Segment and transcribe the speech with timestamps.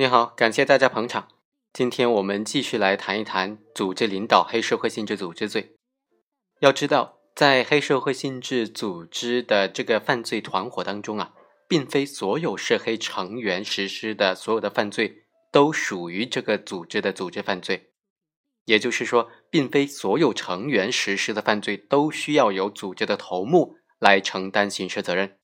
[0.00, 1.28] 你好，感谢大家捧场。
[1.74, 5.76] 今天我们继续来谈一谈组织领导黑社会性质组织罪。
[6.60, 11.34] 要知道，在黑社会性质组织的这个犯罪团伙当中啊，
[11.68, 17.90] 并非所有涉黑成员实施的所有的犯罪都属于这个组织的组织犯罪。
[18.64, 25.36] 也就是说，并非所有成员实施的犯罪都需要由组织的头目来承担刑事责任。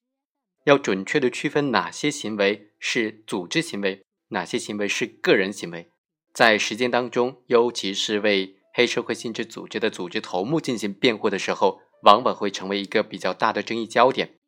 [0.65, 4.06] 要准确的区分哪些行为是组织行为。
[4.29, 5.91] 哪些行为是个人行为？
[6.33, 14.39] 在实践当中，尤其是为黑社会性质组织的组织头目进行辩护的时候，往往会成为一个比较大的争议焦点。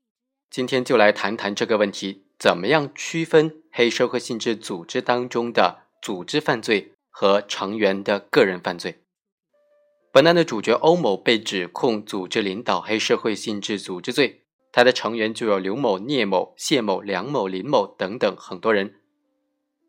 [0.50, 9.02] 今天就来谈谈这个问题：怎么样区分黑社会性质组织当中的组织犯罪和成员的个人犯罪？
[10.10, 18.97] 本案的主角欧某被指控组织领导黑社会性质组织罪，他的成员就有刘某、聂某、谢某、梁某、林某等等很多人。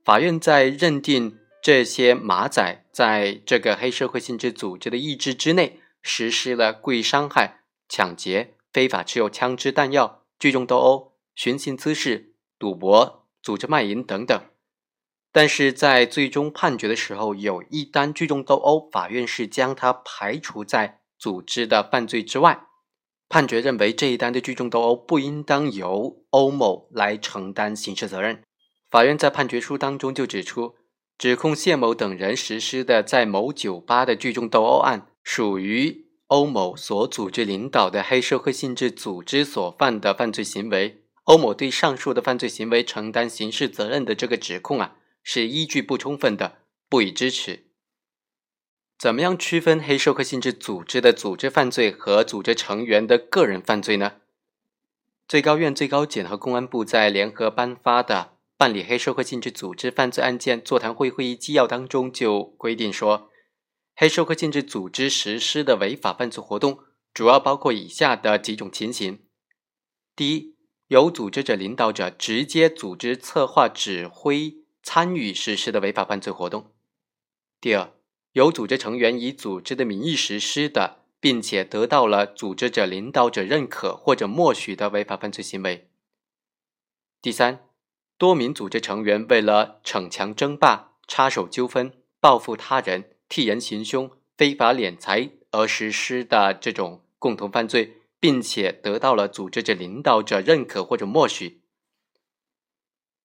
[0.03, 14.41] 法院在认定这些马仔在这个黑社会性质组织的意志之内实施了故意伤害、抢劫、非法持有枪支弹药、聚众斗殴、寻衅滋事、赌博、组织卖淫等等，
[15.31, 22.61] 但是在最终判决的时候，有一单聚众斗殴，法院是将它排除在组织的犯罪之外，
[23.27, 28.41] 判决认为这一单的聚众斗殴不应当由欧某来承担刑事责任。
[28.89, 30.75] 法院在判决书当中就指出，
[31.17, 41.03] 指控谢某等人实施的在某酒吧的聚众斗殴案，属于欧某所组织领导的黑社会性质组织所犯的犯罪行为。
[41.25, 46.57] 欧某对上述的犯罪行为承担刑事责任的这个指控啊，是依据不充分的，
[46.89, 47.65] 不予支持。
[48.97, 54.13] 怎么样区分黑社会性质组织的组织犯罪和组织成员的个人犯罪呢？
[55.27, 58.38] 最高院、最高检和公安部在联合颁发的。
[58.59, 63.29] 办理黑社会性质组织犯罪案件座谈会会议纪要当中就规定说，
[63.95, 66.79] 黑社会性质组织实施的违法犯罪活动
[67.13, 69.23] 主要包括以下的几种情形：
[70.13, 76.73] 第一，由组织者领导者直接组织、策划、指挥、参与实施的违法犯罪活动；
[77.61, 77.93] 第二，
[78.33, 85.87] 由组织成员以组织的名义实施的，并且得到了组织者领导者认可或者默许的违法犯罪行为；
[87.21, 87.68] 第三。
[88.19, 101.61] 多名组织成员为了逞强争霸、插手纠纷、报复他人、替人行凶、非法敛财而实施的这种共同犯罪，并且得到了组织者领导者认可或者默许。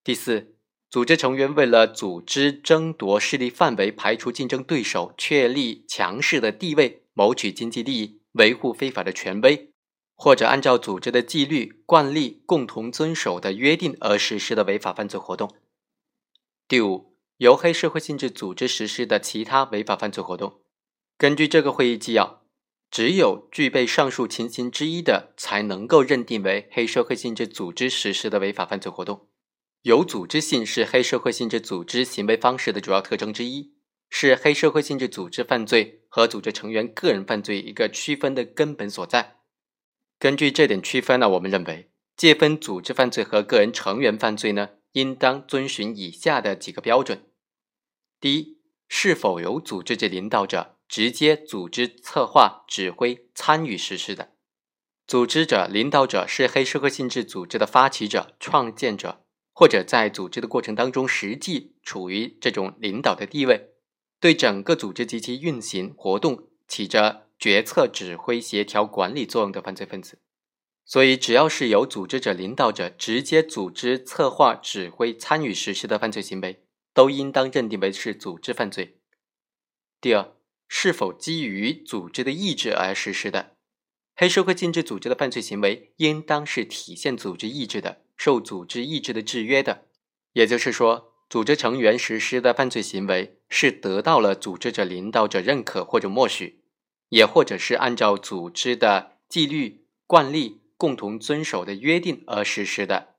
[0.01, 0.55] 第四，
[0.89, 9.71] 组织成员为了组织争夺势力范围、排除竞争对手、确立强势的地位、谋取经济利益、维护非法的权威。
[10.15, 15.53] 或者按照组织的纪律惯例共同遵守的约定而实施的违法犯罪活动。
[16.67, 20.61] 第五，由黑社会性质组织实施的其他违法犯罪活动。
[21.17, 22.41] 根据这个会议纪要，
[22.89, 29.27] 只有具备上述情形之一的，才能够认定为黑社会性质组织实施的违法犯罪活动。
[29.81, 33.73] 有组织性是黑社会性质组织行为方式的主要特征之一，
[34.09, 39.35] 是黑社会性质组织犯罪和组织成员个人犯罪一个区分的根本所在。
[40.17, 47.25] 根据这点区分呢，我们认为界分组织犯罪和个人成员犯罪呢，应当遵循以下的几个标准：
[48.19, 54.29] 第一，是否由组织者领导者直接组织、策划、指挥、参与实施的；
[55.05, 63.71] 组织者、领导者是黑社会性质组织的发起者、创建者，或者在组织的过程当中实际处于这种领导的地位，
[64.21, 67.24] 对整个组织及其运行活动起着。
[67.37, 70.19] 决策、指挥、协调、管理作用的犯罪分子，
[70.85, 78.99] 所以只要是由组织者、领导者直接组织、策划、指挥、参与实施的犯罪行为，都应当认定为是组织犯罪。
[79.99, 80.33] 第二，
[80.67, 83.55] 是否基于组织的意志而实施的？
[84.15, 89.87] 黑社会性质组织的犯罪行为，应当是体现组织意志的，受组织意志的制约的。
[90.33, 96.61] 也就是说，组织成员实施的犯罪行为是得到了组织者、领导者认可或者默许。
[97.09, 103.15] 也或者是按照组织的纪律惯例共同遵守的约定而实施的。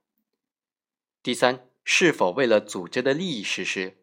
[1.22, 3.98] 第三，是否为了组织的利益实施？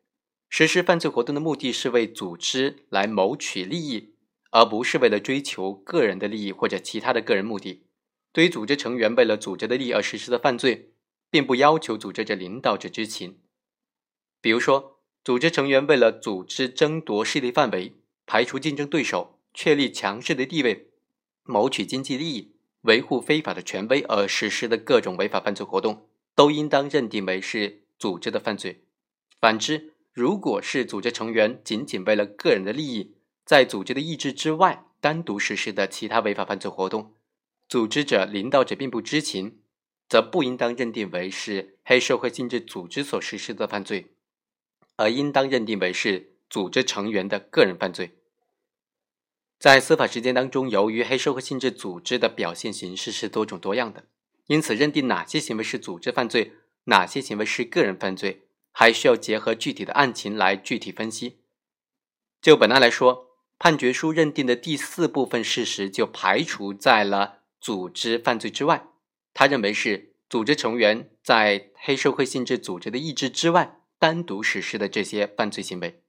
[0.49, 4.15] 实施犯罪活动的目的是为组织来谋取利益，
[4.51, 7.87] 而不是为了追求个人的利益或者其他的个人目的。
[8.31, 10.93] 对于组织成员为了组织的利益而实施的犯罪，
[11.29, 13.39] 并不要求组织者领导者知情。
[14.41, 17.95] 比如说，组织成员为了组织争夺势力范围，
[18.25, 19.39] 排除竞争对手。
[19.53, 20.87] 确立强势的地位，
[21.43, 28.83] 谋取经济利益，维护非法的权威而实施的各种违法犯罪活动，都应当认定为是组织的犯罪。
[29.39, 33.15] 反之，如果是组织成员仅仅为了个人的利益，
[33.45, 37.13] 在组织的意志之外单独实施的其他违法犯罪活动，
[37.67, 39.59] 组织者、领导者并不知情，
[40.07, 44.13] 则不应当认定为是黑社会性质组织所实施的犯罪，
[44.95, 48.17] 而应当认定为是组织成员的个人犯罪。
[49.63, 54.03] 在司法实践当中，由于黑社会性质组织的表现形式是多种多样的，
[54.47, 56.51] 因此认定哪些行为是组织犯罪，
[56.87, 58.41] 哪些行为是个人犯罪，
[58.73, 61.37] 还需要结合具体的案情来具体分析。
[62.41, 68.87] 就本案来说，判决书认定的第四部分事实就排除在了组织犯罪之外。
[69.33, 76.02] 他认为是组织成员在黑社会性质组织的意志之外单独实施的这些犯罪行为。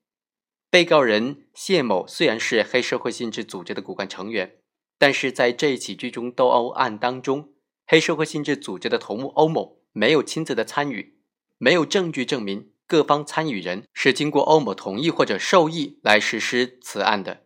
[0.75, 4.57] 被告人谢某虽然是黑社会性质组织的骨干成员，
[4.99, 7.53] 但是在这一起聚众斗殴案当中，
[7.87, 11.21] 黑社会性质组织的头目欧某没有亲自的参与，
[11.59, 17.45] 没有证据证明各方参与人是经过欧某同意或者授意来实施此案的，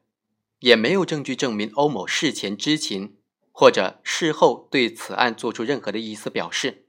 [0.60, 3.18] 也没有证据证明欧某事前知情
[3.52, 6.86] 或者事后对此案做出任何的意思表示。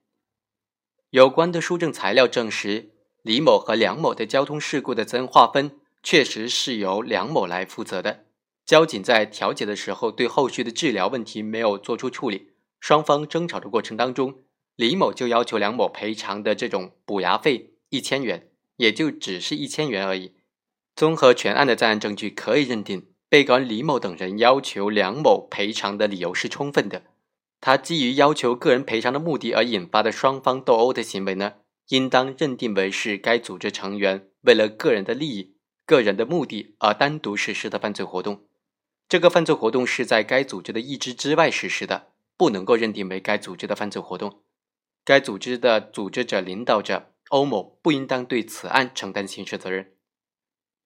[1.09, 2.93] 有关的书证材料证实，
[3.23, 5.78] 李某和梁某的交通事故的责任划分。
[6.03, 8.25] 确实是由梁某来负责的。
[8.65, 12.51] 交警在调解的时候，对后续的治疗问题没有做出处理。
[12.79, 14.43] 双方争吵的过程当中，
[14.75, 20.33] 李某就要求梁某赔偿的这种补牙费一千元，也就只是一千元而已。
[20.95, 27.03] 综合全案的在案证据，可以认定被告人李某等人要求梁某赔偿的理由是充分的。
[27.59, 31.55] 他基于要求个人赔偿的目的而引发的双方斗殴的行为呢，
[31.89, 35.55] 应当认定为是该组织成员为了个人的利益。
[35.89, 38.43] 个人的目的而单独实施的犯罪活动，
[39.07, 44.43] 这个犯罪活动是在该组织的意志之外实施的，不能够认定为该组织的犯罪活动。
[45.03, 49.93] 该组织的组织者、领导者欧某不应当对此案承担刑事责任。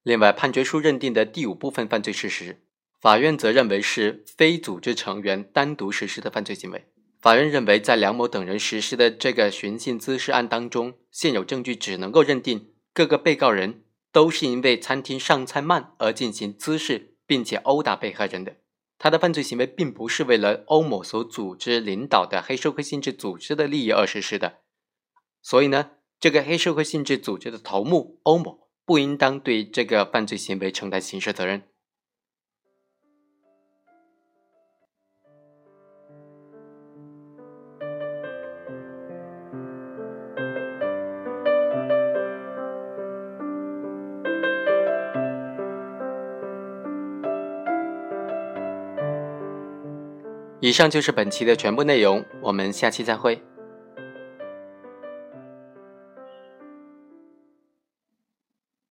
[0.04, 2.64] 另外，判决书认定的第五部分犯罪事实，
[3.02, 6.86] 法院则认为是非组织成员单独实施的犯罪行为。
[7.20, 13.82] 法院认为，在梁某等人实施的这个寻衅滋事案当中，现有证据只能够认定各个被告人。
[14.14, 18.56] 都是因为餐厅上菜慢而进行滋事，并且殴打被害人的。
[19.00, 24.60] 他的犯罪行为并不是为了欧某所组织领导的黑社会性质组织的利益而实施的。
[25.42, 31.64] 所以呢，这个黑社会性质组织的头目欧某不应当对这个犯罪行为承担刑事责任。
[50.64, 53.38] 以上就是本期的全部内容，我们下期再会。